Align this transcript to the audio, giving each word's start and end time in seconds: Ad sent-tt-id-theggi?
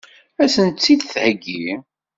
Ad 0.43 0.49
sent-tt-id-theggi? 0.53 1.65